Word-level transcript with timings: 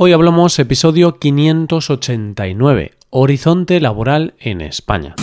Hoy 0.00 0.12
hablamos 0.12 0.56
episodio 0.60 1.18
589, 1.18 2.92
Horizonte 3.10 3.80
Laboral 3.80 4.34
en 4.38 4.60
España. 4.60 5.16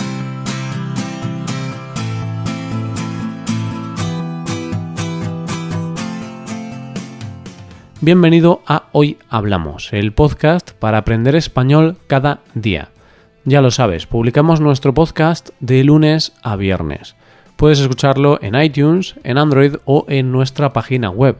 Bienvenido 8.02 8.60
a 8.66 8.90
Hoy 8.92 9.16
Hablamos, 9.30 9.94
el 9.94 10.12
podcast 10.12 10.72
para 10.72 10.98
aprender 10.98 11.34
español 11.36 11.96
cada 12.06 12.40
día. 12.52 12.90
Ya 13.46 13.62
lo 13.62 13.70
sabes, 13.70 14.06
publicamos 14.06 14.60
nuestro 14.60 14.92
podcast 14.92 15.48
de 15.58 15.84
lunes 15.84 16.34
a 16.42 16.54
viernes. 16.56 17.16
Puedes 17.56 17.80
escucharlo 17.80 18.38
en 18.42 18.54
iTunes, 18.60 19.14
en 19.24 19.38
Android 19.38 19.76
o 19.86 20.04
en 20.08 20.32
nuestra 20.32 20.74
página 20.74 21.08
web 21.08 21.38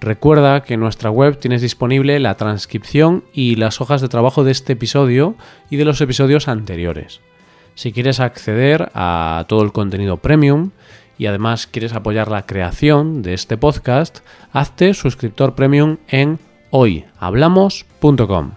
Recuerda 0.00 0.62
que 0.62 0.74
en 0.74 0.80
nuestra 0.80 1.10
web 1.10 1.38
tienes 1.38 1.60
disponible 1.60 2.18
la 2.20 2.36
transcripción 2.36 3.22
y 3.34 3.56
las 3.56 3.82
hojas 3.82 4.00
de 4.00 4.08
trabajo 4.08 4.44
de 4.44 4.52
este 4.52 4.72
episodio 4.72 5.36
y 5.68 5.76
de 5.76 5.84
los 5.84 6.00
episodios 6.00 6.48
anteriores. 6.48 7.20
Si 7.74 7.92
quieres 7.92 8.18
acceder 8.18 8.90
a 8.94 9.44
todo 9.46 9.62
el 9.62 9.72
contenido 9.72 10.16
premium 10.16 10.70
y 11.18 11.26
además 11.26 11.66
quieres 11.66 11.92
apoyar 11.92 12.30
la 12.30 12.46
creación 12.46 13.20
de 13.20 13.34
este 13.34 13.58
podcast, 13.58 14.20
hazte 14.52 14.94
suscriptor 14.94 15.54
premium 15.54 15.98
en 16.08 16.38
hoyhablamos.com. 16.70 18.52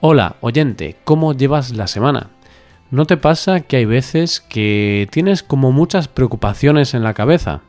Hola, 0.00 0.36
oyente, 0.40 0.96
¿cómo 1.04 1.34
llevas 1.34 1.72
la 1.72 1.88
semana? 1.88 2.30
¿No 2.90 3.04
te 3.04 3.18
pasa 3.18 3.60
que 3.60 3.76
hay 3.76 3.84
veces 3.84 4.40
que 4.40 5.08
tienes 5.12 5.42
como 5.42 5.72
muchas 5.72 6.08
preocupaciones 6.08 6.94
en 6.94 7.02
la 7.02 7.12
cabeza? 7.12 7.60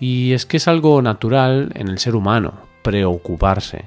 Y 0.00 0.32
es 0.32 0.46
que 0.46 0.58
es 0.58 0.68
algo 0.68 1.02
natural 1.02 1.72
en 1.74 1.88
el 1.88 1.98
ser 1.98 2.14
humano, 2.14 2.54
preocuparse. 2.82 3.84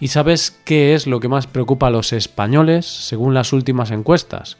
¿Y 0.00 0.08
sabes 0.08 0.56
qué 0.64 0.94
es 0.94 1.06
lo 1.06 1.18
que 1.18 1.28
más 1.28 1.46
preocupa 1.46 1.88
a 1.88 1.90
los 1.90 2.12
españoles 2.12 2.86
según 2.86 3.34
las 3.34 3.52
últimas 3.52 3.90
encuestas? 3.90 4.58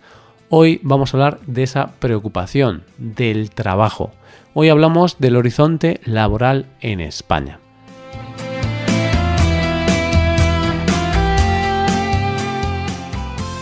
Hoy 0.48 0.80
vamos 0.82 1.12
a 1.12 1.16
hablar 1.16 1.40
de 1.46 1.62
esa 1.62 1.92
preocupación, 2.00 2.82
del 2.96 3.50
trabajo. 3.50 4.10
Hoy 4.54 4.70
hablamos 4.70 5.18
del 5.18 5.36
horizonte 5.36 6.00
laboral 6.04 6.66
en 6.80 7.00
España. 7.00 7.60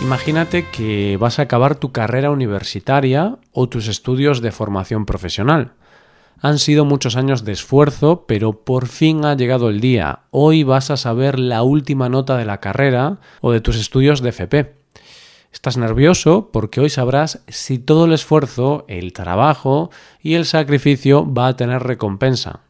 Imagínate 0.00 0.64
que 0.70 1.16
vas 1.18 1.40
a 1.40 1.42
acabar 1.42 1.74
tu 1.74 1.90
carrera 1.90 2.30
universitaria 2.30 3.36
o 3.52 3.68
tus 3.68 3.88
estudios 3.88 4.40
de 4.40 4.52
formación 4.52 5.04
profesional. 5.04 5.72
Han 6.40 6.58
sido 6.58 6.84
muchos 6.84 7.16
años 7.16 7.44
de 7.44 7.52
esfuerzo, 7.52 8.24
pero 8.28 8.64
por 8.64 8.88
fin 8.88 9.24
ha 9.24 9.34
llegado 9.34 9.70
el 9.70 9.80
día. 9.80 10.20
Hoy 10.30 10.64
vas 10.64 10.90
a 10.90 10.96
saber 10.96 11.38
la 11.38 11.62
última 11.62 12.08
nota 12.08 12.36
de 12.36 12.44
la 12.44 12.60
carrera 12.60 13.18
o 13.40 13.52
de 13.52 13.60
tus 13.60 13.76
estudios 13.76 14.20
de 14.20 14.28
FP. 14.28 14.74
Estás 15.50 15.78
nervioso 15.78 16.50
porque 16.52 16.80
hoy 16.80 16.90
sabrás 16.90 17.42
si 17.48 17.78
todo 17.78 18.04
el 18.04 18.12
esfuerzo, 18.12 18.84
el 18.88 19.14
trabajo 19.14 19.90
y 20.20 20.34
el 20.34 20.44
sacrificio 20.44 21.32
va 21.32 21.48
a 21.48 21.56
tener 21.56 21.82
recompensa. 21.82 22.60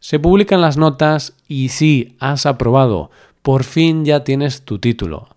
Se 0.00 0.18
publican 0.18 0.60
las 0.60 0.76
notas 0.76 1.34
y 1.48 1.70
sí, 1.70 2.16
has 2.20 2.44
aprobado. 2.44 3.10
Por 3.40 3.64
fin 3.64 4.04
ya 4.04 4.24
tienes 4.24 4.62
tu 4.62 4.78
título. 4.78 5.28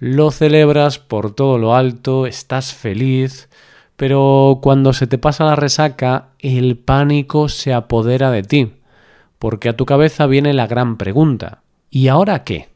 Lo 0.00 0.32
celebras 0.32 0.98
por 0.98 1.32
todo 1.32 1.58
lo 1.58 1.76
alto, 1.76 2.26
estás 2.26 2.74
feliz, 2.74 3.48
pero 4.00 4.60
cuando 4.62 4.94
se 4.94 5.06
te 5.06 5.18
pasa 5.18 5.44
la 5.44 5.56
resaca, 5.56 6.30
el 6.38 6.78
pánico 6.78 7.50
se 7.50 7.74
apodera 7.74 8.30
de 8.30 8.42
ti, 8.42 8.72
porque 9.38 9.68
a 9.68 9.76
tu 9.76 9.84
cabeza 9.84 10.26
viene 10.26 10.54
la 10.54 10.66
gran 10.66 10.96
pregunta, 10.96 11.60
¿y 11.90 12.08
ahora 12.08 12.42
qué? 12.42 12.70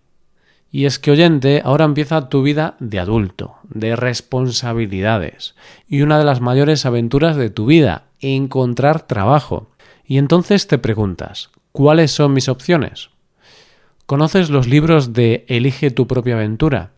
Y 0.71 0.85
es 0.85 0.99
que, 0.99 1.13
oyente, 1.13 1.63
ahora 1.65 1.87
empieza 1.87 2.29
tu 2.29 2.43
vida 2.43 2.77
de 2.79 2.99
adulto, 2.99 3.55
de 3.71 3.97
responsabilidades, 3.97 5.55
y 5.89 6.03
una 6.03 6.19
de 6.19 6.27
las 6.27 6.43
mayores 6.43 6.85
aventuras 6.85 7.37
de 7.37 7.49
tu 7.49 7.65
vida, 7.65 8.05
encontrar 8.21 9.07
trabajo. 9.07 9.71
Y 10.07 10.19
entonces 10.19 10.67
te 10.67 10.77
preguntas, 10.77 11.49
¿cuáles 11.73 12.11
son 12.11 12.35
mis 12.35 12.51
opciones? 12.51 13.09
¿Conoces 14.05 14.51
los 14.51 14.67
libros 14.67 15.15
de 15.15 15.47
Elige 15.49 15.91
tu 15.91 16.07
propia 16.07 16.35
aventura? 16.35 16.91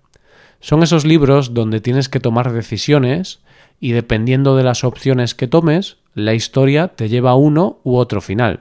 Son 0.59 0.83
esos 0.83 1.05
libros 1.05 1.55
donde 1.55 1.81
tienes 1.81 2.09
que 2.09 2.19
tomar 2.19 2.53
decisiones 2.53 3.39
y 3.81 3.93
dependiendo 3.93 4.57
de 4.57 4.65
las 4.65 4.85
opciones 4.85 5.35
que 5.35 5.49
tomes, 5.49 5.99
la 6.15 6.35
historia 6.35 6.89
te 6.89 7.09
lleva 7.09 7.31
a 7.31 7.37
uno 7.37 7.79
u 7.85 7.97
otro 7.97 8.21
final. 8.21 8.61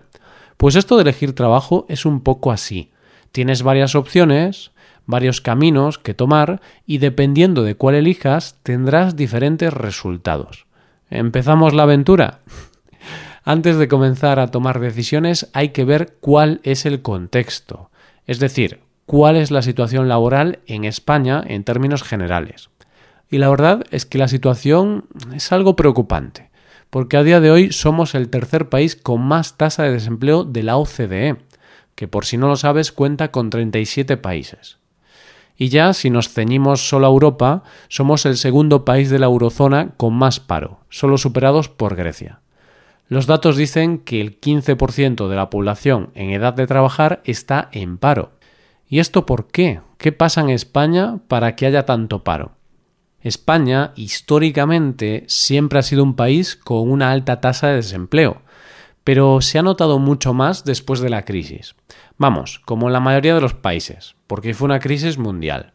Pues 0.58 0.76
esto 0.76 0.96
de 0.96 1.04
elegir 1.04 1.34
trabajo 1.34 1.86
es 1.90 2.06
un 2.06 2.22
poco 2.22 2.52
así. 2.52 2.92
Tienes 3.32 3.64
varias 3.64 3.96
opciones, 3.96 4.72
varios 5.06 5.42
caminos 5.42 6.00
que 6.00 6.14
tomar 6.14 6.62
y 6.86 6.98
dependiendo 6.98 7.64
de 7.64 7.76
cuál 7.76 7.96
elijas 7.96 8.58
tendrás 8.64 9.16
diferentes 9.16 9.74
resultados. 9.74 10.66
¿Empezamos 11.10 11.74
la 11.74 11.84
aventura? 11.84 12.40
Antes 13.44 13.78
de 13.78 13.88
comenzar 13.88 14.40
a 14.40 14.48
tomar 14.48 14.80
decisiones 14.80 15.50
hay 15.54 15.70
que 15.70 15.86
ver 15.86 16.18
cuál 16.20 16.62
es 16.64 16.86
el 16.86 17.02
contexto, 17.02 17.92
es 18.26 18.40
decir, 18.40 18.80
cuál 19.06 19.36
es 19.36 19.52
la 19.52 19.62
situación 19.62 20.08
laboral 20.08 20.60
en 20.66 20.84
España 20.84 21.44
en 21.46 21.64
términos 21.64 22.02
generales. 22.02 22.70
Y 23.30 23.38
la 23.38 23.50
verdad 23.50 23.84
es 23.92 24.06
que 24.06 24.18
la 24.18 24.28
situación 24.28 25.06
es 25.34 25.52
algo 25.52 25.76
preocupante, 25.76 26.52
porque 26.90 27.18
a 27.18 27.24
día 27.24 27.40
de 27.40 27.52
hoy 27.52 27.72
somos 27.72 28.16
el 28.16 28.30
tercer 28.30 28.70
país 28.70 28.96
con 28.96 29.22
más 29.22 29.58
tasa 29.58 29.84
de 29.84 29.92
desempleo 29.92 30.44
de 30.44 30.64
la 30.64 30.78
OCDE, 30.78 31.38
que 31.96 32.08
por 32.08 32.26
si 32.26 32.38
no 32.38 32.48
lo 32.48 32.56
sabes 32.56 32.92
cuenta 32.92 33.32
con 33.32 33.50
37 33.50 34.18
países. 34.18 34.78
Y 35.58 35.70
ya, 35.70 35.94
si 35.94 36.10
nos 36.10 36.30
ceñimos 36.30 36.88
solo 36.88 37.08
a 37.08 37.10
Europa, 37.10 37.64
somos 37.88 38.26
el 38.26 38.38
segundo 38.38 38.84
país 38.84 39.10
de 39.10 39.20
la 39.20 39.28
eurozona 39.28 39.94
con 39.96 40.14
más 40.14 40.40
paro, 40.40 40.82
solo 40.90 41.18
superados 41.18 41.70
por 41.70 41.96
Grecia. 41.96 42.42
Los 43.08 43.26
datos 43.28 43.56
dicen 43.56 44.00
que 44.00 44.20
el 44.20 44.40
15% 44.40 45.30
de 45.30 45.36
la 45.36 45.50
población 45.50 46.10
en 46.16 46.32
edad 46.32 46.54
de 46.54 46.68
trabajar 46.68 47.22
está 47.24 47.70
en 47.72 47.98
paro. 47.98 48.32
¿Y 48.88 49.00
esto 49.00 49.26
por 49.26 49.48
qué? 49.48 49.82
¿Qué 49.98 50.12
pasa 50.12 50.42
en 50.42 50.50
España 50.50 51.20
para 51.28 51.56
que 51.56 51.66
haya 51.66 51.86
tanto 51.86 52.24
paro? 52.24 52.52
España 53.26 53.92
históricamente 53.96 55.24
siempre 55.26 55.80
ha 55.80 55.82
sido 55.82 56.04
un 56.04 56.16
país 56.16 56.56
con 56.56 56.92
una 56.92 57.10
alta 57.10 57.42
tasa 57.42 57.70
de 57.70 57.78
desempleo, 57.78 58.44
pero 59.04 59.42
se 59.42 59.58
ha 59.58 59.64
notado 59.64 59.98
mucho 59.98 60.36
más 60.36 60.64
después 60.64 61.00
de 61.00 61.10
la 61.10 61.26
crisis. 61.26 61.76
Vamos, 62.20 62.62
como 62.66 62.86
en 62.86 62.94
la 62.94 63.00
mayoría 63.00 63.34
de 63.34 63.42
los 63.42 63.56
países, 63.56 64.16
porque 64.28 64.54
fue 64.54 64.68
una 64.68 64.80
crisis 64.80 65.18
mundial. 65.18 65.74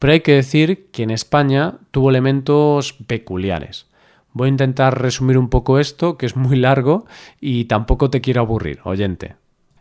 Pero 0.00 0.12
hay 0.12 0.22
que 0.22 0.32
decir 0.32 0.88
que 0.90 1.04
en 1.04 1.10
España 1.10 1.74
tuvo 1.92 2.10
elementos 2.10 2.94
peculiares. 3.06 3.86
Voy 4.32 4.46
a 4.46 4.50
intentar 4.50 5.00
resumir 5.00 5.38
un 5.38 5.50
poco 5.50 5.78
esto, 5.78 6.18
que 6.18 6.26
es 6.26 6.34
muy 6.34 6.56
largo 6.56 7.06
y 7.40 7.66
tampoco 7.66 8.10
te 8.10 8.20
quiero 8.20 8.40
aburrir, 8.40 8.80
oyente. 8.82 9.36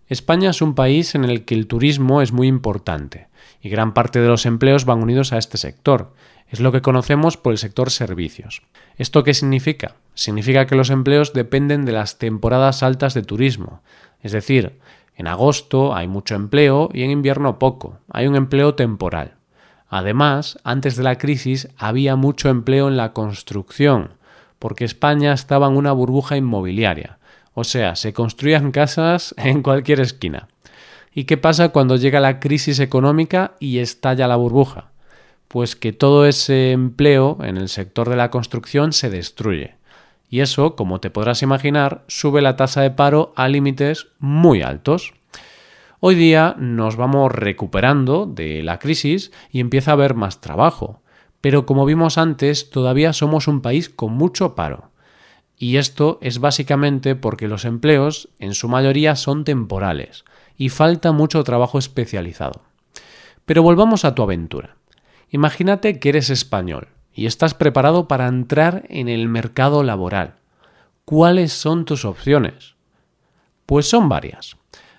España 0.10 0.52
es 0.52 0.62
un 0.62 0.74
país 0.74 1.16
en 1.16 1.26
el 1.26 1.44
que 1.44 1.56
el 1.56 1.68
turismo 1.68 2.22
es 2.22 2.32
muy 2.32 2.48
importante 2.48 3.28
y 3.62 3.70
gran 3.70 3.94
parte 3.94 4.22
de 4.22 4.28
los 4.28 4.46
empleos 4.46 4.86
van 4.86 5.02
unidos 5.02 5.34
a 5.34 5.38
este 5.38 5.58
sector. 5.58 6.14
Es 6.50 6.62
lo 6.62 6.72
que 6.72 6.82
conocemos 6.82 7.36
por 7.36 7.52
el 7.52 7.58
sector 7.58 7.92
servicios. 7.92 8.62
¿Esto 8.98 9.24
qué 9.24 9.34
significa? 9.34 9.96
Significa 10.14 10.66
que 10.66 10.76
los 10.76 10.90
empleos 10.90 11.34
dependen 11.34 11.84
de 11.84 11.92
las 11.92 12.18
temporadas 12.20 12.84
altas 12.84 13.14
de 13.14 13.24
turismo. 13.24 13.82
Es 14.22 14.32
decir, 14.32 14.80
en 15.18 15.28
agosto 15.28 15.94
hay 15.94 16.08
mucho 16.08 16.36
empleo 16.36 16.90
y 16.94 17.04
en 17.04 17.12
invierno 17.12 17.60
poco. 17.60 18.00
Hay 18.10 18.28
un 18.28 18.36
empleo 18.36 18.76
temporal. 18.76 19.34
Además, 19.90 20.58
antes 20.64 20.96
de 20.96 21.04
la 21.04 21.18
crisis 21.18 21.70
había 21.78 22.16
mucho 22.16 22.50
empleo 22.50 22.88
en 22.88 22.98
la 22.98 23.14
construcción, 23.14 24.14
porque 24.60 24.86
España 24.86 25.34
estaba 25.34 25.68
en 25.68 25.76
una 25.76 25.92
burbuja 25.92 26.38
inmobiliaria. 26.38 27.18
O 27.60 27.64
sea, 27.64 27.96
se 27.96 28.14
construían 28.14 28.70
casas 28.70 29.34
en 29.38 29.64
cualquier 29.64 30.00
esquina. 30.00 30.48
¿Y 31.12 31.24
qué 31.24 31.38
pasa 31.38 31.70
cuando 31.70 31.96
llega 31.96 32.20
la 32.20 32.40
crisis 32.40 32.80
económica 32.80 33.56
y 33.60 33.80
estalla 33.80 34.28
la 34.28 34.36
burbuja? 34.36 34.92
Pues 35.48 35.76
que 35.76 35.92
todo 35.92 36.28
ese 36.28 36.72
empleo 36.72 37.40
en 37.42 37.58
el 37.58 37.68
sector 37.68 38.10
de 38.10 38.16
la 38.16 38.30
construcción 38.30 38.94
se 38.94 39.10
destruye. 39.10 39.74
Y 40.30 40.42
eso, 40.42 40.76
como 40.76 41.00
te 41.00 41.10
podrás 41.10 41.42
imaginar, 41.42 42.04
sube 42.08 42.44
la 42.44 42.58
tasa 42.58 42.82
de 42.82 42.92
paro 42.92 43.34
a 43.36 43.48
límites 43.48 44.06
muy 44.20 44.62
altos. 44.62 45.16
Hoy 46.00 46.14
día 46.14 46.56
nos 46.60 46.96
vamos 46.96 47.32
recuperando 47.32 48.28
de 48.28 48.62
la 48.62 48.78
crisis 48.78 49.32
y 49.52 49.62
empieza 49.62 49.90
a 49.90 49.94
haber 49.96 50.14
más 50.14 50.42
trabajo. 50.42 51.02
Pero 51.42 51.66
como 51.66 51.86
vimos 51.86 52.20
antes, 52.20 52.70
todavía 52.70 53.14
somos 53.14 53.48
un 53.48 53.62
país 53.62 53.90
con 53.90 54.14
mucho 54.14 54.54
paro. 54.54 54.92
Y 55.58 55.78
esto 55.78 56.20
es 56.22 56.40
básicamente 56.40 57.16
porque 57.16 57.48
los 57.48 57.66
empleos 57.66 58.30
en 58.38 58.54
su 58.54 58.68
mayoría 58.70 59.16
son 59.16 59.44
temporales 59.44 60.24
y 60.56 60.70
falta 60.70 61.12
mucho 61.12 61.44
trabajo 61.44 61.80
especializado. 61.80 62.62
Pero 63.46 63.64
volvamos 63.64 64.06
a 64.06 64.14
tu 64.14 64.22
aventura. 64.22 64.76
Imagínate 65.30 66.00
que 66.00 66.10
eres 66.10 66.30
español 66.30 66.90
y 67.14 67.26
estás 67.26 67.56
preparado 67.56 68.08
para 68.08 68.28
entrar 68.28 68.84
en 68.90 69.10
el 69.10 69.28
mercado 69.28 69.84
laboral. 69.84 70.36
¿Cuáles 71.06 71.54
son 71.54 71.86
tus 71.86 72.06
opciones? 72.06 72.76
Pues 73.66 73.90
son 73.90 74.10
varias. 74.10 74.58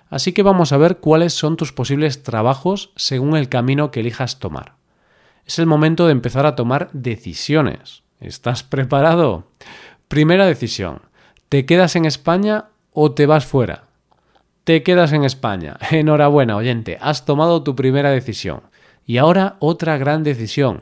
Así 0.09 0.33
que 0.33 0.43
vamos 0.43 0.73
a 0.73 0.77
ver 0.77 0.97
cuáles 0.97 1.33
son 1.33 1.55
tus 1.55 1.71
posibles 1.71 2.23
trabajos 2.23 2.91
según 2.95 3.37
el 3.37 3.47
camino 3.47 3.91
que 3.91 4.01
elijas 4.01 4.39
tomar. 4.39 4.73
Es 5.45 5.59
el 5.59 5.67
momento 5.67 6.05
de 6.05 6.11
empezar 6.11 6.45
a 6.45 6.55
tomar 6.55 6.89
decisiones. 6.93 8.03
¿Estás 8.19 8.63
preparado? 8.63 9.47
Primera 10.09 10.47
decisión. 10.47 11.03
¿Te 11.49 11.67
quedas 11.67 11.95
en 11.95 12.05
España 12.05 12.69
o 12.93 13.11
te 13.11 13.27
vas 13.27 13.45
fuera? 13.45 13.83
Te 14.63 14.81
quedas 14.81 15.13
en 15.13 15.23
España. 15.23 15.77
Enhorabuena, 15.91 16.55
oyente. 16.55 16.97
Has 16.99 17.25
tomado 17.25 17.61
tu 17.61 17.75
primera 17.75 18.09
decisión. 18.09 18.63
Y 19.05 19.19
ahora 19.19 19.57
otra 19.59 19.99
gran 19.99 20.23
decisión. 20.23 20.81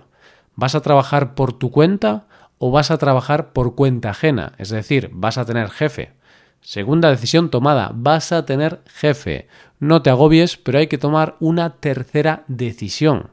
¿Vas 0.55 0.75
a 0.75 0.81
trabajar 0.81 1.35
por 1.35 1.51
tu 1.51 1.71
cuenta 1.71 2.27
o 2.57 2.71
vas 2.71 2.89
a 2.89 2.97
trabajar 2.97 3.51
por 3.51 3.75
cuenta 3.75 4.11
ajena? 4.11 4.53
Es 4.59 4.69
decir, 4.69 5.09
vas 5.11 5.37
a 5.37 5.43
tener 5.43 5.71
jefe. 5.71 6.13
Segunda 6.61 7.09
decisión 7.09 7.49
tomada, 7.49 7.91
vas 7.93 8.31
a 8.31 8.45
tener 8.45 8.79
jefe. 8.85 9.49
No 9.77 10.01
te 10.03 10.09
agobies, 10.09 10.55
pero 10.55 10.79
hay 10.79 10.87
que 10.87 10.97
tomar 10.97 11.35
una 11.41 11.81
tercera 11.81 12.45
decisión. 12.47 13.31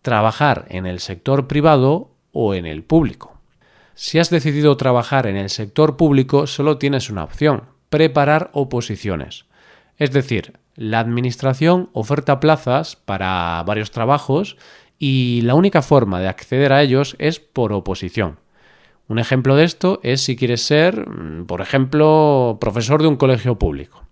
Trabajar 0.00 0.66
en 0.68 0.86
el 0.86 1.00
sector 1.00 1.48
privado 1.48 2.12
o 2.30 2.54
en 2.54 2.66
el 2.66 2.84
público. 2.84 3.33
Si 3.94 4.18
has 4.18 4.28
decidido 4.28 4.76
trabajar 4.76 5.26
en 5.26 5.36
el 5.36 5.50
sector 5.50 5.96
público, 5.96 6.48
solo 6.48 6.78
tienes 6.78 7.10
una 7.10 7.22
opción, 7.22 7.64
preparar 7.90 8.50
oposiciones. 8.52 9.46
Es 9.98 10.10
decir, 10.10 10.54
la 10.74 10.98
Administración 10.98 11.90
oferta 11.92 12.40
plazas 12.40 12.96
para 12.96 13.62
varios 13.64 13.92
trabajos 13.92 14.56
y 14.98 15.42
la 15.42 15.54
única 15.54 15.80
forma 15.80 16.20
de 16.20 16.26
acceder 16.26 16.72
a 16.72 16.82
ellos 16.82 17.14
es 17.20 17.38
por 17.38 17.72
oposición. 17.72 18.40
Un 19.06 19.20
ejemplo 19.20 19.54
de 19.54 19.64
esto 19.64 20.00
es 20.02 20.22
si 20.22 20.34
quieres 20.34 20.62
ser, 20.62 21.08
mm, 21.08 21.46
por 21.46 21.60
ejemplo, 21.60 22.58
profesor 22.60 23.00
de 23.00 23.08
un 23.08 23.16
colegio 23.16 23.58
público. 23.58 24.03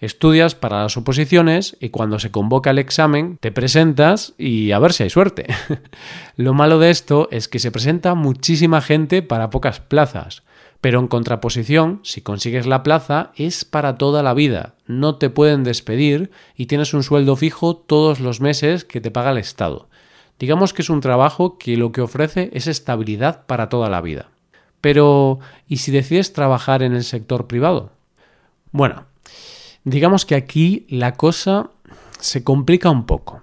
Estudias 0.00 0.54
para 0.54 0.82
las 0.82 0.96
oposiciones 0.96 1.76
y 1.78 1.90
cuando 1.90 2.18
se 2.18 2.30
convoca 2.30 2.70
el 2.70 2.78
examen 2.78 3.36
te 3.38 3.52
presentas 3.52 4.32
y 4.38 4.72
a 4.72 4.78
ver 4.78 4.94
si 4.94 5.02
hay 5.02 5.10
suerte. 5.10 5.46
Lo 6.36 6.54
malo 6.54 6.78
de 6.78 6.88
esto 6.88 7.28
es 7.30 7.48
que 7.48 7.58
se 7.58 7.70
presenta 7.70 8.14
muchísima 8.14 8.80
gente 8.80 9.20
para 9.20 9.50
pocas 9.50 9.80
plazas, 9.80 10.42
pero 10.80 11.00
en 11.00 11.06
contraposición, 11.06 12.00
si 12.02 12.22
consigues 12.22 12.66
la 12.66 12.82
plaza, 12.82 13.32
es 13.36 13.66
para 13.66 13.98
toda 13.98 14.22
la 14.22 14.32
vida, 14.32 14.72
no 14.86 15.16
te 15.16 15.28
pueden 15.28 15.64
despedir 15.64 16.30
y 16.56 16.64
tienes 16.64 16.94
un 16.94 17.02
sueldo 17.02 17.36
fijo 17.36 17.76
todos 17.76 18.20
los 18.20 18.40
meses 18.40 18.86
que 18.86 19.02
te 19.02 19.10
paga 19.10 19.32
el 19.32 19.38
Estado. 19.38 19.90
Digamos 20.38 20.72
que 20.72 20.80
es 20.80 20.88
un 20.88 21.02
trabajo 21.02 21.58
que 21.58 21.76
lo 21.76 21.92
que 21.92 22.00
ofrece 22.00 22.48
es 22.54 22.66
estabilidad 22.66 23.44
para 23.44 23.68
toda 23.68 23.90
la 23.90 24.00
vida. 24.00 24.30
Pero, 24.80 25.40
¿y 25.68 25.76
si 25.76 25.92
decides 25.92 26.32
trabajar 26.32 26.82
en 26.82 26.94
el 26.94 27.04
sector 27.04 27.46
privado? 27.46 27.92
Bueno, 28.72 29.04
digamos 29.84 30.26
que 30.26 30.34
aquí 30.34 30.86
la 30.88 31.12
cosa 31.12 31.70
se 32.18 32.44
complica 32.44 32.90
un 32.90 33.06
poco. 33.06 33.42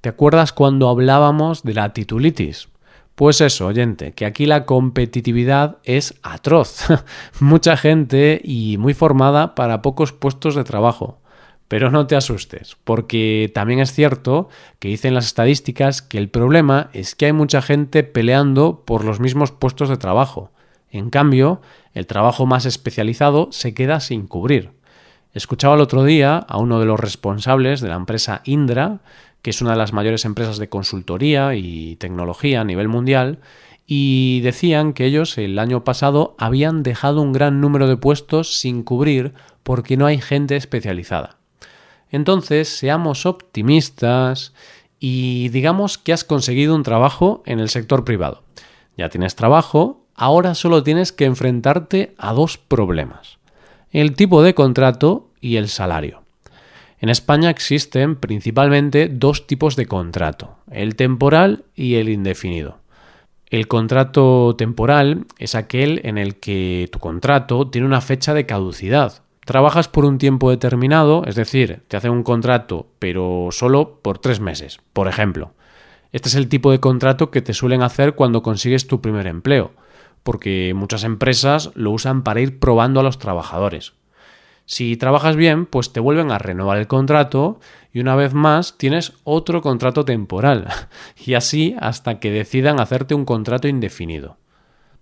¿Te 0.00 0.08
acuerdas 0.08 0.52
cuando 0.52 0.88
hablábamos 0.88 1.62
de 1.62 1.74
la 1.74 1.92
titulitis? 1.92 2.68
Pues 3.14 3.40
eso, 3.40 3.66
oyente, 3.66 4.12
que 4.12 4.26
aquí 4.26 4.46
la 4.46 4.64
competitividad 4.64 5.78
es 5.82 6.14
atroz. 6.22 6.84
Mucha 7.40 7.76
gente 7.76 8.40
y 8.44 8.76
muy 8.78 8.94
formada 8.94 9.56
para 9.56 9.82
pocos 9.82 10.12
puestos 10.12 10.54
de 10.54 10.62
trabajo. 10.62 11.18
Pero 11.66 11.90
no 11.90 12.06
te 12.06 12.14
asustes, 12.14 12.76
porque 12.84 13.50
también 13.52 13.80
es 13.80 13.92
cierto 13.92 14.48
que 14.78 14.88
dicen 14.88 15.14
las 15.14 15.26
estadísticas 15.26 16.00
que 16.00 16.16
el 16.16 16.30
problema 16.30 16.90
es 16.92 17.14
que 17.14 17.26
hay 17.26 17.32
mucha 17.32 17.60
gente 17.60 18.04
peleando 18.04 18.84
por 18.86 19.04
los 19.04 19.18
mismos 19.20 19.50
puestos 19.50 19.88
de 19.88 19.96
trabajo. 19.96 20.52
En 20.88 21.10
cambio, 21.10 21.60
el 21.92 22.06
trabajo 22.06 22.46
más 22.46 22.64
especializado 22.66 23.48
se 23.50 23.74
queda 23.74 23.98
sin 24.00 24.28
cubrir. 24.28 24.77
Escuchaba 25.34 25.74
el 25.74 25.80
otro 25.80 26.04
día 26.04 26.38
a 26.38 26.58
uno 26.58 26.80
de 26.80 26.86
los 26.86 26.98
responsables 26.98 27.80
de 27.80 27.88
la 27.88 27.96
empresa 27.96 28.40
Indra, 28.44 29.00
que 29.42 29.50
es 29.50 29.60
una 29.60 29.72
de 29.72 29.76
las 29.76 29.92
mayores 29.92 30.24
empresas 30.24 30.58
de 30.58 30.68
consultoría 30.68 31.54
y 31.54 31.96
tecnología 31.96 32.62
a 32.62 32.64
nivel 32.64 32.88
mundial, 32.88 33.38
y 33.86 34.40
decían 34.40 34.92
que 34.92 35.06
ellos 35.06 35.38
el 35.38 35.58
año 35.58 35.84
pasado 35.84 36.34
habían 36.38 36.82
dejado 36.82 37.22
un 37.22 37.32
gran 37.32 37.60
número 37.60 37.88
de 37.88 37.96
puestos 37.96 38.58
sin 38.58 38.82
cubrir 38.82 39.32
porque 39.62 39.96
no 39.96 40.06
hay 40.06 40.20
gente 40.20 40.56
especializada. 40.56 41.38
Entonces, 42.10 42.68
seamos 42.68 43.26
optimistas 43.26 44.52
y 44.98 45.48
digamos 45.50 45.98
que 45.98 46.12
has 46.12 46.24
conseguido 46.24 46.74
un 46.74 46.82
trabajo 46.82 47.42
en 47.46 47.60
el 47.60 47.68
sector 47.68 48.04
privado. 48.04 48.42
Ya 48.96 49.08
tienes 49.08 49.36
trabajo, 49.36 50.04
ahora 50.14 50.54
solo 50.54 50.82
tienes 50.82 51.12
que 51.12 51.26
enfrentarte 51.26 52.14
a 52.18 52.32
dos 52.32 52.58
problemas. 52.58 53.37
El 53.90 54.14
tipo 54.14 54.42
de 54.42 54.52
contrato 54.52 55.30
y 55.40 55.56
el 55.56 55.68
salario. 55.68 56.20
En 57.00 57.08
España 57.08 57.48
existen 57.48 58.16
principalmente 58.16 59.08
dos 59.08 59.46
tipos 59.46 59.76
de 59.76 59.86
contrato, 59.86 60.56
el 60.70 60.94
temporal 60.94 61.64
y 61.74 61.94
el 61.94 62.10
indefinido. 62.10 62.80
El 63.48 63.66
contrato 63.66 64.54
temporal 64.58 65.24
es 65.38 65.54
aquel 65.54 66.02
en 66.04 66.18
el 66.18 66.36
que 66.36 66.90
tu 66.92 66.98
contrato 66.98 67.68
tiene 67.68 67.86
una 67.86 68.02
fecha 68.02 68.34
de 68.34 68.44
caducidad. 68.44 69.22
Trabajas 69.46 69.88
por 69.88 70.04
un 70.04 70.18
tiempo 70.18 70.50
determinado, 70.50 71.24
es 71.24 71.34
decir, 71.34 71.80
te 71.88 71.96
hacen 71.96 72.10
un 72.10 72.24
contrato, 72.24 72.88
pero 72.98 73.48
solo 73.52 74.00
por 74.02 74.18
tres 74.18 74.38
meses, 74.38 74.80
por 74.92 75.08
ejemplo. 75.08 75.52
Este 76.12 76.28
es 76.28 76.34
el 76.34 76.48
tipo 76.48 76.72
de 76.72 76.80
contrato 76.80 77.30
que 77.30 77.40
te 77.40 77.54
suelen 77.54 77.80
hacer 77.80 78.14
cuando 78.14 78.42
consigues 78.42 78.86
tu 78.86 79.00
primer 79.00 79.26
empleo 79.26 79.72
porque 80.22 80.72
muchas 80.74 81.04
empresas 81.04 81.70
lo 81.74 81.90
usan 81.90 82.22
para 82.22 82.40
ir 82.40 82.58
probando 82.58 83.00
a 83.00 83.02
los 83.02 83.18
trabajadores. 83.18 83.94
Si 84.70 84.98
trabajas 84.98 85.34
bien, 85.34 85.64
pues 85.64 85.94
te 85.94 86.00
vuelven 86.00 86.30
a 86.30 86.36
renovar 86.36 86.76
el 86.76 86.86
contrato 86.86 87.58
y 87.90 88.00
una 88.00 88.14
vez 88.16 88.34
más 88.34 88.76
tienes 88.76 89.14
otro 89.24 89.62
contrato 89.62 90.04
temporal, 90.04 90.68
y 91.24 91.34
así 91.34 91.74
hasta 91.80 92.20
que 92.20 92.30
decidan 92.30 92.78
hacerte 92.78 93.14
un 93.14 93.24
contrato 93.24 93.66
indefinido. 93.66 94.36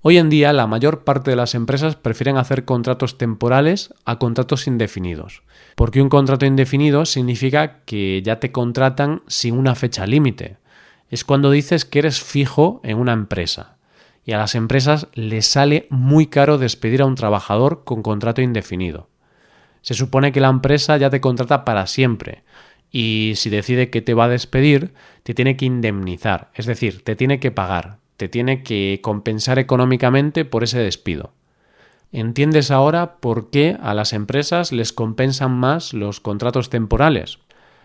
Hoy 0.02 0.18
en 0.18 0.30
día 0.30 0.52
la 0.52 0.68
mayor 0.68 1.02
parte 1.02 1.32
de 1.32 1.36
las 1.36 1.56
empresas 1.56 1.96
prefieren 1.96 2.36
hacer 2.36 2.64
contratos 2.64 3.18
temporales 3.18 3.92
a 4.04 4.20
contratos 4.20 4.68
indefinidos, 4.68 5.42
porque 5.74 6.00
un 6.00 6.10
contrato 6.10 6.46
indefinido 6.46 7.04
significa 7.04 7.80
que 7.84 8.22
ya 8.22 8.38
te 8.38 8.52
contratan 8.52 9.22
sin 9.26 9.58
una 9.58 9.74
fecha 9.74 10.06
límite. 10.06 10.58
Es 11.10 11.24
cuando 11.24 11.50
dices 11.50 11.84
que 11.84 11.98
eres 11.98 12.22
fijo 12.22 12.80
en 12.84 12.98
una 12.98 13.14
empresa 13.14 13.75
y 14.26 14.32
a 14.32 14.38
las 14.38 14.56
empresas 14.56 15.06
les 15.14 15.46
sale 15.46 15.86
muy 15.88 16.26
caro 16.26 16.58
despedir 16.58 17.00
a 17.00 17.06
un 17.06 17.14
trabajador 17.14 17.84
con 17.84 18.02
contrato 18.02 18.42
indefinido. 18.42 19.08
Se 19.82 19.94
supone 19.94 20.32
que 20.32 20.40
la 20.40 20.48
empresa 20.48 20.96
ya 20.96 21.08
te 21.08 21.20
contrata 21.20 21.64
para 21.64 21.86
siempre 21.86 22.42
y 22.90 23.34
si 23.36 23.50
decide 23.50 23.88
que 23.88 24.02
te 24.02 24.14
va 24.14 24.24
a 24.24 24.28
despedir, 24.28 24.92
te 25.22 25.32
tiene 25.32 25.56
que 25.56 25.64
indemnizar, 25.64 26.50
es 26.54 26.66
decir, 26.66 27.04
te 27.04 27.14
tiene 27.14 27.38
que 27.38 27.52
pagar, 27.52 27.98
te 28.16 28.28
tiene 28.28 28.64
que 28.64 28.98
compensar 29.00 29.60
económicamente 29.60 30.44
por 30.44 30.64
ese 30.64 30.80
despido. 30.80 31.32
¿Entiendes 32.10 32.72
ahora 32.72 33.16
por 33.18 33.50
qué 33.50 33.76
a 33.80 33.94
las 33.94 34.12
empresas 34.12 34.72
les 34.72 34.92
compensan 34.92 35.52
más 35.52 35.92
los 35.92 36.18
contratos 36.18 36.68
temporales? 36.68 37.38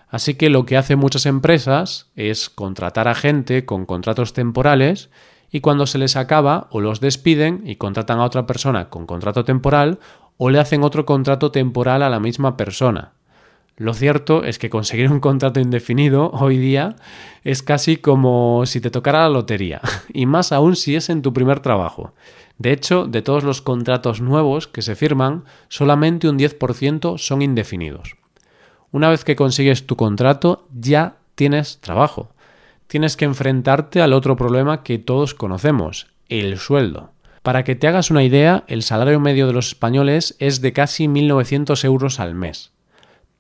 Así 0.08 0.34
que 0.36 0.50
lo 0.50 0.66
que 0.66 0.78
hacen 0.78 0.98
muchas 0.98 1.26
empresas 1.26 2.10
es 2.16 2.50
contratar 2.50 3.08
a 3.08 3.16
gente 3.16 3.66
con 3.66 3.86
contratos 3.86 4.34
temporales 4.34 5.10
y 5.52 5.60
cuando 5.60 5.86
se 5.86 5.98
les 5.98 6.16
acaba 6.16 6.68
o 6.72 6.80
los 6.80 7.02
despiden 7.02 7.62
y 7.66 7.76
contratan 7.76 8.20
a 8.20 8.26
otra 8.26 8.48
persona 8.48 8.90
con 8.90 9.06
contrato 9.06 9.44
temporal 9.44 10.00
o 10.38 10.50
le 10.50 10.60
hacen 10.60 10.84
otro 10.84 11.06
contrato 11.06 11.52
temporal 11.52 12.02
a 12.02 12.10
la 12.10 12.20
misma 12.20 12.58
persona. 12.58 13.14
Lo 13.78 13.94
cierto 13.94 14.44
es 14.44 14.60
que 14.60 14.70
conseguir 14.70 15.12
un 15.12 15.20
contrato 15.20 15.60
indefinido 15.60 16.30
hoy 16.32 16.58
día 16.58 16.96
es 17.44 17.64
casi 17.64 17.98
como 17.98 18.66
si 18.66 18.80
te 18.80 18.92
tocara 18.92 19.24
la 19.24 19.30
lotería, 19.30 19.82
y 20.14 20.26
más 20.26 20.52
aún 20.52 20.76
si 20.76 20.96
es 20.96 21.10
en 21.10 21.22
tu 21.22 21.34
primer 21.34 21.60
trabajo. 21.60 22.14
De 22.58 22.72
hecho, 22.72 23.08
de 23.08 23.22
todos 23.22 23.44
los 23.44 23.62
contratos 23.62 24.22
nuevos 24.22 24.68
que 24.68 24.84
se 24.84 24.96
firman, 24.96 25.46
solamente 25.68 26.30
un 26.30 26.38
10% 26.38 27.18
son 27.18 27.42
indefinidos. 27.42 28.18
Una 28.92 29.10
vez 29.10 29.24
que 29.24 29.36
consigues 29.36 29.88
tu 29.88 29.96
contrato, 29.96 30.68
ya 30.72 31.16
tienes 31.36 31.80
trabajo 31.80 32.34
tienes 32.92 33.16
que 33.16 33.24
enfrentarte 33.24 34.02
al 34.02 34.12
otro 34.12 34.36
problema 34.36 34.84
que 34.84 35.00
todos 35.00 35.34
conocemos, 35.34 36.08
el 36.28 36.58
sueldo. 36.58 37.14
Para 37.42 37.64
que 37.64 37.74
te 37.74 37.88
hagas 37.88 38.12
una 38.12 38.22
idea, 38.22 38.66
el 38.68 38.84
salario 38.84 39.22
medio 39.22 39.48
de 39.48 39.54
los 39.54 39.70
españoles 39.70 40.36
es 40.40 40.60
de 40.60 40.74
casi 40.74 41.08
1.900 41.08 41.86
euros 41.86 42.20
al 42.20 42.36
mes. 42.36 42.74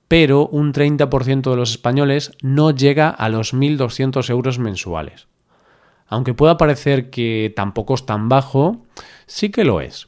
Pero 0.07 0.47
un 0.47 0.71
30% 0.71 1.49
de 1.49 1.57
los 1.57 1.71
españoles 1.71 2.31
no 2.41 2.71
llega 2.71 3.09
a 3.09 3.27
los 3.27 3.53
1.200 3.53 4.29
euros 4.29 4.57
mensuales. 4.57 5.27
Aunque 6.07 6.33
pueda 6.33 6.55
parecer 6.55 7.09
que 7.09 7.51
tampoco 7.53 7.95
es 7.95 8.05
tan 8.05 8.29
bajo, 8.29 8.85
sí 9.25 9.49
que 9.49 9.65
lo 9.65 9.81
es. 9.81 10.07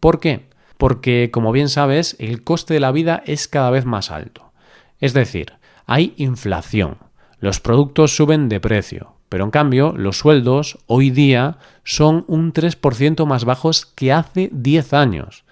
¿Por 0.00 0.18
qué? 0.18 0.48
Porque, 0.78 1.30
como 1.32 1.52
bien 1.52 1.68
sabes, 1.68 2.16
el 2.18 2.42
coste 2.42 2.74
de 2.74 2.80
la 2.80 2.90
vida 2.90 3.22
es 3.24 3.46
cada 3.46 3.70
vez 3.70 3.84
más 3.84 4.10
alto. 4.10 4.50
Es 4.98 5.14
decir, 5.14 5.52
hay 5.86 6.12
inflación 6.16 6.98
los 7.40 7.58
productos 7.58 8.14
suben 8.14 8.48
de 8.48 8.60
precio, 8.60 9.14
pero 9.28 9.44
en 9.44 9.50
cambio 9.50 9.94
los 9.96 10.18
sueldos 10.18 10.78
hoy 10.86 11.10
día 11.10 11.56
son 11.84 12.24
un 12.28 12.52
3% 12.52 13.24
más 13.26 13.44
bajos 13.44 13.86
que 13.86 14.12
hace 14.12 14.50
10 14.52 14.92
años. 14.92 15.44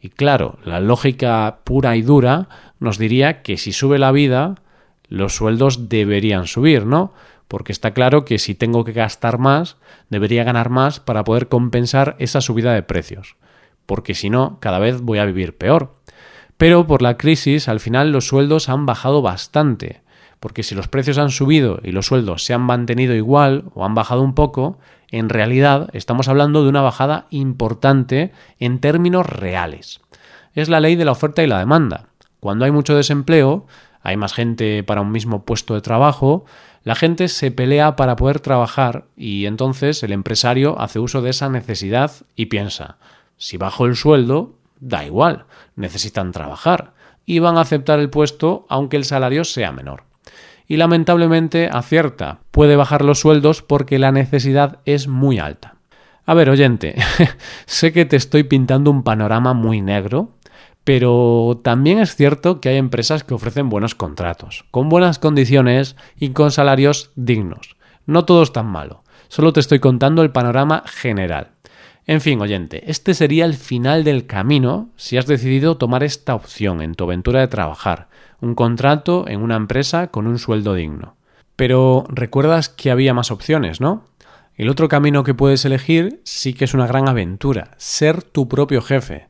Y 0.00 0.10
claro, 0.10 0.58
la 0.64 0.80
lógica 0.80 1.60
pura 1.64 1.96
y 1.96 2.02
dura 2.02 2.48
nos 2.78 2.98
diría 2.98 3.42
que 3.42 3.56
si 3.56 3.72
sube 3.72 3.98
la 3.98 4.12
vida, 4.12 4.56
los 5.08 5.34
sueldos 5.34 5.88
deberían 5.88 6.46
subir, 6.46 6.86
¿no? 6.86 7.12
Porque 7.48 7.72
está 7.72 7.92
claro 7.92 8.24
que 8.24 8.38
si 8.38 8.54
tengo 8.54 8.84
que 8.84 8.92
gastar 8.92 9.38
más, 9.38 9.76
debería 10.10 10.44
ganar 10.44 10.70
más 10.70 11.00
para 11.00 11.24
poder 11.24 11.48
compensar 11.48 12.16
esa 12.18 12.40
subida 12.40 12.72
de 12.72 12.82
precios. 12.82 13.36
Porque 13.86 14.14
si 14.14 14.30
no, 14.30 14.58
cada 14.60 14.78
vez 14.78 15.00
voy 15.00 15.18
a 15.18 15.24
vivir 15.24 15.56
peor. 15.56 15.96
Pero 16.56 16.86
por 16.86 17.02
la 17.02 17.16
crisis, 17.16 17.68
al 17.68 17.80
final 17.80 18.12
los 18.12 18.28
sueldos 18.28 18.68
han 18.68 18.86
bajado 18.86 19.22
bastante. 19.22 20.03
Porque 20.44 20.62
si 20.62 20.74
los 20.74 20.88
precios 20.88 21.16
han 21.16 21.30
subido 21.30 21.80
y 21.82 21.92
los 21.92 22.04
sueldos 22.04 22.44
se 22.44 22.52
han 22.52 22.60
mantenido 22.60 23.14
igual 23.14 23.64
o 23.72 23.86
han 23.86 23.94
bajado 23.94 24.20
un 24.20 24.34
poco, 24.34 24.78
en 25.10 25.30
realidad 25.30 25.88
estamos 25.94 26.28
hablando 26.28 26.62
de 26.62 26.68
una 26.68 26.82
bajada 26.82 27.24
importante 27.30 28.30
en 28.58 28.78
términos 28.78 29.24
reales. 29.24 30.02
Es 30.52 30.68
la 30.68 30.80
ley 30.80 30.96
de 30.96 31.06
la 31.06 31.12
oferta 31.12 31.42
y 31.42 31.46
la 31.46 31.60
demanda. 31.60 32.08
Cuando 32.40 32.66
hay 32.66 32.72
mucho 32.72 32.94
desempleo, 32.94 33.66
hay 34.02 34.18
más 34.18 34.34
gente 34.34 34.82
para 34.82 35.00
un 35.00 35.12
mismo 35.12 35.46
puesto 35.46 35.72
de 35.72 35.80
trabajo, 35.80 36.44
la 36.82 36.94
gente 36.94 37.28
se 37.28 37.50
pelea 37.50 37.96
para 37.96 38.14
poder 38.14 38.38
trabajar 38.38 39.06
y 39.16 39.46
entonces 39.46 40.02
el 40.02 40.12
empresario 40.12 40.78
hace 40.78 40.98
uso 40.98 41.22
de 41.22 41.30
esa 41.30 41.48
necesidad 41.48 42.12
y 42.36 42.46
piensa, 42.46 42.98
si 43.38 43.56
bajo 43.56 43.86
el 43.86 43.96
sueldo, 43.96 44.58
da 44.78 45.06
igual, 45.06 45.46
necesitan 45.74 46.32
trabajar 46.32 46.92
y 47.24 47.38
van 47.38 47.56
a 47.56 47.62
aceptar 47.62 47.98
el 47.98 48.10
puesto 48.10 48.66
aunque 48.68 48.98
el 48.98 49.06
salario 49.06 49.44
sea 49.44 49.72
menor. 49.72 50.04
Y 50.66 50.76
lamentablemente 50.76 51.68
acierta, 51.70 52.40
puede 52.50 52.76
bajar 52.76 53.04
los 53.04 53.20
sueldos 53.20 53.62
porque 53.62 53.98
la 53.98 54.12
necesidad 54.12 54.78
es 54.86 55.08
muy 55.08 55.38
alta. 55.38 55.76
A 56.26 56.34
ver, 56.34 56.48
oyente, 56.48 56.94
sé 57.66 57.92
que 57.92 58.06
te 58.06 58.16
estoy 58.16 58.44
pintando 58.44 58.90
un 58.90 59.02
panorama 59.02 59.52
muy 59.52 59.82
negro, 59.82 60.30
pero 60.84 61.60
también 61.62 61.98
es 61.98 62.14
cierto 62.16 62.60
que 62.60 62.70
hay 62.70 62.76
empresas 62.76 63.24
que 63.24 63.34
ofrecen 63.34 63.68
buenos 63.68 63.94
contratos, 63.94 64.64
con 64.70 64.88
buenas 64.88 65.18
condiciones 65.18 65.96
y 66.18 66.30
con 66.30 66.50
salarios 66.50 67.10
dignos. 67.14 67.76
No 68.06 68.24
todo 68.24 68.42
es 68.42 68.52
tan 68.52 68.66
malo, 68.66 69.02
solo 69.28 69.52
te 69.52 69.60
estoy 69.60 69.80
contando 69.80 70.22
el 70.22 70.30
panorama 70.30 70.82
general. 70.86 71.50
En 72.06 72.20
fin, 72.20 72.40
oyente, 72.40 72.90
este 72.90 73.14
sería 73.14 73.46
el 73.46 73.54
final 73.54 74.04
del 74.04 74.26
camino 74.26 74.90
si 74.96 75.16
has 75.16 75.26
decidido 75.26 75.78
tomar 75.78 76.02
esta 76.02 76.34
opción 76.34 76.82
en 76.82 76.94
tu 76.94 77.04
aventura 77.04 77.40
de 77.40 77.48
trabajar, 77.48 78.08
un 78.44 78.54
contrato 78.54 79.26
en 79.26 79.42
una 79.42 79.56
empresa 79.56 80.08
con 80.08 80.26
un 80.26 80.38
sueldo 80.38 80.74
digno. 80.74 81.16
Pero 81.56 82.04
recuerdas 82.08 82.68
que 82.68 82.90
había 82.90 83.14
más 83.14 83.30
opciones, 83.30 83.80
¿no? 83.80 84.04
El 84.56 84.68
otro 84.68 84.88
camino 84.88 85.24
que 85.24 85.34
puedes 85.34 85.64
elegir 85.64 86.20
sí 86.24 86.54
que 86.54 86.64
es 86.64 86.74
una 86.74 86.86
gran 86.86 87.08
aventura, 87.08 87.72
ser 87.76 88.22
tu 88.22 88.48
propio 88.48 88.82
jefe. 88.82 89.28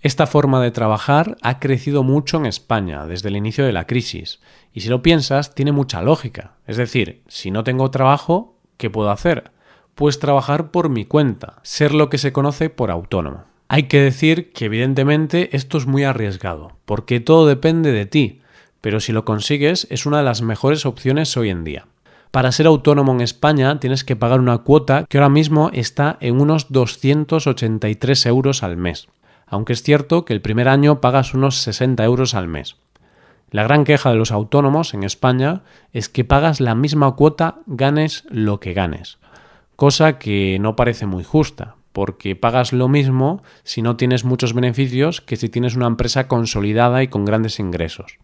Esta 0.00 0.26
forma 0.26 0.62
de 0.62 0.70
trabajar 0.70 1.36
ha 1.42 1.58
crecido 1.58 2.02
mucho 2.02 2.36
en 2.36 2.46
España 2.46 3.06
desde 3.06 3.28
el 3.28 3.36
inicio 3.36 3.64
de 3.64 3.72
la 3.72 3.86
crisis, 3.86 4.40
y 4.72 4.80
si 4.80 4.88
lo 4.88 5.02
piensas, 5.02 5.54
tiene 5.54 5.72
mucha 5.72 6.02
lógica. 6.02 6.52
Es 6.66 6.76
decir, 6.76 7.22
si 7.28 7.50
no 7.50 7.64
tengo 7.64 7.90
trabajo, 7.90 8.58
¿qué 8.76 8.90
puedo 8.90 9.10
hacer? 9.10 9.50
Pues 9.94 10.20
trabajar 10.20 10.70
por 10.70 10.88
mi 10.88 11.04
cuenta, 11.04 11.56
ser 11.62 11.94
lo 11.94 12.10
que 12.10 12.18
se 12.18 12.32
conoce 12.32 12.70
por 12.70 12.90
autónomo. 12.90 13.44
Hay 13.68 13.84
que 13.84 14.00
decir 14.00 14.52
que 14.52 14.66
evidentemente 14.66 15.56
esto 15.56 15.78
es 15.78 15.86
muy 15.86 16.04
arriesgado, 16.04 16.76
porque 16.84 17.20
todo 17.20 17.46
depende 17.46 17.90
de 17.90 18.06
ti, 18.06 18.40
pero 18.80 19.00
si 19.00 19.12
lo 19.12 19.24
consigues 19.24 19.86
es 19.90 20.06
una 20.06 20.18
de 20.18 20.24
las 20.24 20.42
mejores 20.42 20.86
opciones 20.86 21.36
hoy 21.36 21.50
en 21.50 21.64
día. 21.64 21.86
Para 22.30 22.52
ser 22.52 22.66
autónomo 22.66 23.12
en 23.12 23.20
España 23.20 23.80
tienes 23.80 24.04
que 24.04 24.16
pagar 24.16 24.40
una 24.40 24.58
cuota 24.58 25.06
que 25.08 25.18
ahora 25.18 25.28
mismo 25.28 25.70
está 25.72 26.18
en 26.20 26.40
unos 26.40 26.70
283 26.70 28.26
euros 28.26 28.62
al 28.62 28.76
mes 28.76 29.08
aunque 29.50 29.72
es 29.72 29.82
cierto 29.82 30.24
que 30.24 30.32
el 30.32 30.40
primer 30.40 30.68
año 30.68 31.00
pagas 31.00 31.34
unos 31.34 31.56
60 31.62 32.04
euros 32.04 32.34
al 32.34 32.48
mes. 32.48 32.76
La 33.50 33.62
gran 33.62 33.84
queja 33.84 34.10
de 34.10 34.16
los 34.16 34.30
autónomos 34.30 34.92
en 34.92 35.04
España 35.04 35.62
es 35.92 36.08
que 36.08 36.24
pagas 36.24 36.60
la 36.60 36.74
misma 36.74 37.14
cuota 37.16 37.60
ganes 37.66 38.24
lo 38.28 38.60
que 38.60 38.74
ganes, 38.74 39.18
cosa 39.74 40.18
que 40.18 40.58
no 40.60 40.76
parece 40.76 41.06
muy 41.06 41.24
justa, 41.24 41.76
porque 41.92 42.36
pagas 42.36 42.74
lo 42.74 42.88
mismo 42.88 43.42
si 43.64 43.80
no 43.80 43.96
tienes 43.96 44.24
muchos 44.24 44.52
beneficios 44.52 45.22
que 45.22 45.36
si 45.36 45.48
tienes 45.48 45.76
una 45.76 45.86
empresa 45.86 46.28
consolidada 46.28 47.02
y 47.02 47.08
con 47.08 47.24
grandes 47.24 47.58
ingresos. 47.58 48.18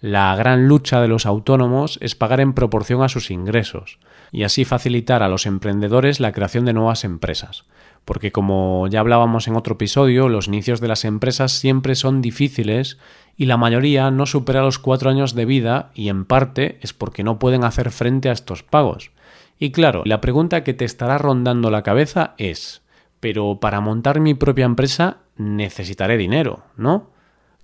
La 0.00 0.36
gran 0.36 0.68
lucha 0.68 1.00
de 1.00 1.08
los 1.08 1.26
autónomos 1.26 1.98
es 2.00 2.14
pagar 2.14 2.38
en 2.38 2.52
proporción 2.52 3.02
a 3.02 3.08
sus 3.08 3.32
ingresos 3.32 3.98
y 4.30 4.44
así 4.44 4.64
facilitar 4.64 5.24
a 5.24 5.28
los 5.28 5.44
emprendedores 5.44 6.20
la 6.20 6.30
creación 6.30 6.64
de 6.66 6.72
nuevas 6.72 7.02
empresas. 7.02 7.64
Porque 8.04 8.30
como 8.30 8.86
ya 8.86 9.00
hablábamos 9.00 9.48
en 9.48 9.56
otro 9.56 9.74
episodio, 9.74 10.28
los 10.28 10.46
inicios 10.46 10.80
de 10.80 10.86
las 10.86 11.04
empresas 11.04 11.50
siempre 11.50 11.96
son 11.96 12.22
difíciles 12.22 12.98
y 13.36 13.46
la 13.46 13.56
mayoría 13.56 14.12
no 14.12 14.26
supera 14.26 14.62
los 14.62 14.78
cuatro 14.78 15.10
años 15.10 15.34
de 15.34 15.46
vida 15.46 15.90
y 15.94 16.10
en 16.10 16.24
parte 16.24 16.78
es 16.80 16.92
porque 16.92 17.24
no 17.24 17.40
pueden 17.40 17.64
hacer 17.64 17.90
frente 17.90 18.28
a 18.28 18.32
estos 18.32 18.62
pagos. 18.62 19.10
Y 19.58 19.72
claro, 19.72 20.02
la 20.04 20.20
pregunta 20.20 20.62
que 20.62 20.74
te 20.74 20.84
estará 20.84 21.18
rondando 21.18 21.72
la 21.72 21.82
cabeza 21.82 22.34
es, 22.38 22.82
pero 23.18 23.58
para 23.60 23.80
montar 23.80 24.20
mi 24.20 24.34
propia 24.34 24.64
empresa 24.64 25.16
necesitaré 25.36 26.16
dinero, 26.16 26.62
¿no? 26.76 27.10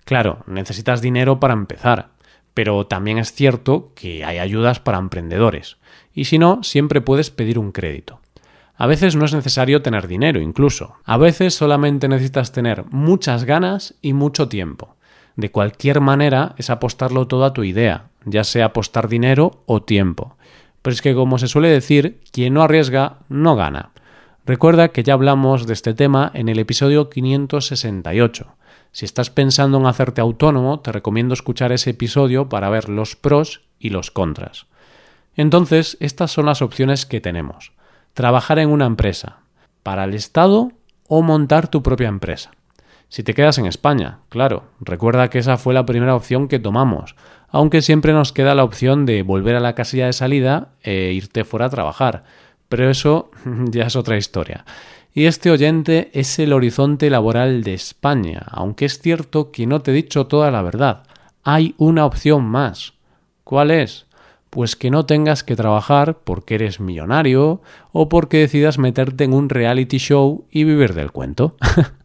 Claro, 0.05 0.41
necesitas 0.49 1.01
dinero 1.01 1.39
para 1.39 1.55
empezar 1.55 2.14
pero 2.55 2.87
también 2.87 3.19
es 3.19 3.33
cierto 3.33 3.93
que 3.95 4.25
hay 4.25 4.39
ayudas 4.39 4.81
para 4.81 4.99
emprendedores, 4.99 5.77
y 6.15 6.25
si 6.25 6.39
no, 6.39 6.63
siempre 6.63 7.01
puedes 7.01 7.31
pedir 7.31 7.59
un 7.59 7.73
crédito. 7.73 8.21
A 8.77 8.87
veces 8.87 9.15
no 9.15 9.25
es 9.25 9.35
necesario 9.35 9.83
tener 9.83 10.09
dinero 10.09 10.41
incluso, 10.41 10.95
a 11.05 11.17
veces 11.17 11.55
solamente 11.55 12.09
necesitas 12.09 12.53
tener 12.53 12.85
muchas 12.91 13.45
ganas 13.45 13.95
y 14.01 14.13
mucho 14.13 14.49
tiempo. 14.49 14.97
De 15.37 15.51
cualquier 15.51 16.01
manera 16.01 16.55
es 16.59 16.71
apostarlo 16.71 17.27
todo 17.27 17.45
a 17.45 17.53
tu 17.53 17.65
idea, 17.65 18.11
ya 18.25 18.45
sea 18.45 18.67
apostar 18.67 19.09
dinero 19.09 19.63
o 19.67 19.83
tiempo. 19.83 20.37
Pero 20.83 20.95
es 20.95 21.03
que 21.03 21.15
como 21.15 21.39
se 21.39 21.49
suele 21.49 21.69
decir, 21.69 22.21
quien 22.31 22.55
no 22.55 22.63
arriesga 22.63 23.19
no 23.29 23.57
gana. 23.57 23.91
Recuerda 24.47 24.89
que 24.89 25.03
ya 25.03 25.15
hablamos 25.15 25.67
de 25.67 25.73
este 25.73 25.95
tema 25.95 26.31
en 26.35 26.49
el 26.49 26.59
episodio 26.59 27.09
568 27.09 28.55
si 28.95 29.05
estás 29.05 29.29
pensando 29.29 29.79
en 29.79 29.87
hacerte 29.87 30.21
autónomo, 30.21 30.79
te 30.79 30.93
recomiendo 30.93 31.35
escuchar 31.35 31.73
ese 31.73 31.91
episodio 31.91 32.49
para 32.49 32.71
ver 32.71 32.89
los 32.89 33.17
pros 33.17 33.63
y 33.81 33.91
los 33.91 34.13
contras. 34.13 34.67
Entonces, 35.35 35.97
estas 35.99 36.31
son 36.31 36.47
las 36.47 36.63
opciones 36.63 37.05
que 37.05 37.21
tenemos. 37.21 37.73
Trabajar 38.13 38.61
en 38.61 38.71
una 38.71 38.87
empresa, 38.87 39.39
para 39.83 40.05
el 40.05 40.15
Estado 40.15 40.71
o 41.09 41.23
montar 41.23 41.67
tu 41.67 41.83
propia 41.83 42.07
empresa. 42.07 42.53
Si 43.09 43.25
te 43.25 43.35
quedas 43.35 43.59
en 43.59 43.67
España, 43.67 44.21
claro, 44.29 44.63
recuerda 44.79 45.29
que 45.29 45.41
esa 45.41 45.57
fue 45.57 45.75
la 45.75 45.87
primera 45.87 46.15
opción 46.15 46.47
que 46.47 46.61
tomamos, 46.61 47.17
aunque 47.49 47.83
siempre 47.83 48.13
nos 48.13 48.33
queda 48.33 48.55
la 48.55 48.63
opción 48.63 49.07
de 49.07 49.25
volver 49.25 49.57
a 49.57 49.61
la 49.61 49.75
casilla 49.75 50.07
de 50.07 50.13
salida 50.13 50.69
e 50.85 51.11
irte 51.15 51.43
fuera 51.43 51.67
a 51.67 51.71
trabajar. 51.71 52.23
Pero 52.69 52.91
eso 52.91 53.31
ya 53.71 53.85
es 53.85 53.97
otra 53.97 54.17
historia. 54.17 54.65
Y 55.13 55.27
este 55.27 55.51
oyente 55.51 56.11
es 56.13 56.39
el 56.41 56.53
horizonte 56.53 57.09
laboral 57.09 57.63
de 57.63 57.75
España, 57.75 58.47
aunque 58.51 58.85
es 58.87 58.99
cierto 58.99 59.53
que 59.53 59.67
no 59.67 59.81
te 59.81 59.93
he 59.93 59.95
dicho 59.95 60.27
toda 60.27 60.51
la 60.51 60.63
verdad. 60.63 61.05
Hay 61.45 61.75
una 61.79 62.05
opción 62.05 62.45
más. 62.45 62.95
¿Cuál 63.45 63.71
es? 63.71 64.07
Pues 64.51 64.75
que 64.75 64.91
no 64.91 65.07
tengas 65.07 65.45
que 65.45 65.57
trabajar 65.57 66.19
porque 66.25 66.57
eres 66.57 66.81
millonario 66.81 67.63
o 67.93 68.09
porque 68.09 68.39
decidas 68.39 68.79
meterte 68.79 69.25
en 69.25 69.35
un 69.35 69.49
reality 69.49 69.99
show 69.99 70.47
y 70.51 70.65
vivir 70.65 70.95
del 70.95 71.13
cuento. 71.13 71.57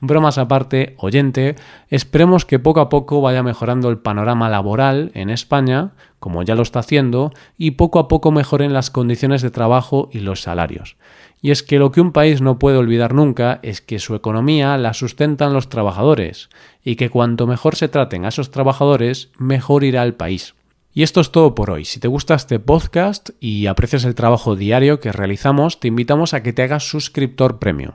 Bromas 0.00 0.38
aparte, 0.38 0.94
oyente, 0.98 1.56
esperemos 1.88 2.44
que 2.44 2.58
poco 2.58 2.80
a 2.80 2.88
poco 2.88 3.20
vaya 3.20 3.42
mejorando 3.42 3.88
el 3.88 3.98
panorama 3.98 4.48
laboral 4.48 5.10
en 5.14 5.30
España, 5.30 5.92
como 6.18 6.42
ya 6.42 6.54
lo 6.54 6.62
está 6.62 6.80
haciendo, 6.80 7.32
y 7.56 7.72
poco 7.72 7.98
a 7.98 8.08
poco 8.08 8.30
mejoren 8.30 8.72
las 8.72 8.90
condiciones 8.90 9.42
de 9.42 9.50
trabajo 9.50 10.08
y 10.12 10.20
los 10.20 10.42
salarios. 10.42 10.96
Y 11.40 11.50
es 11.50 11.62
que 11.62 11.78
lo 11.78 11.92
que 11.92 12.00
un 12.00 12.12
país 12.12 12.40
no 12.40 12.58
puede 12.58 12.78
olvidar 12.78 13.14
nunca 13.14 13.60
es 13.62 13.80
que 13.80 13.98
su 13.98 14.14
economía 14.14 14.76
la 14.78 14.94
sustentan 14.94 15.52
los 15.52 15.68
trabajadores, 15.68 16.48
y 16.82 16.96
que 16.96 17.10
cuanto 17.10 17.46
mejor 17.46 17.76
se 17.76 17.88
traten 17.88 18.24
a 18.24 18.28
esos 18.28 18.50
trabajadores, 18.50 19.30
mejor 19.38 19.84
irá 19.84 20.02
el 20.02 20.14
país. 20.14 20.54
Y 20.96 21.02
esto 21.02 21.20
es 21.20 21.32
todo 21.32 21.56
por 21.56 21.70
hoy. 21.70 21.84
Si 21.84 21.98
te 21.98 22.06
gusta 22.06 22.36
este 22.36 22.60
podcast 22.60 23.30
y 23.40 23.66
aprecias 23.66 24.04
el 24.04 24.14
trabajo 24.14 24.54
diario 24.54 25.00
que 25.00 25.10
realizamos, 25.10 25.80
te 25.80 25.88
invitamos 25.88 26.34
a 26.34 26.42
que 26.44 26.52
te 26.52 26.62
hagas 26.62 26.88
suscriptor 26.88 27.58
premium. 27.58 27.94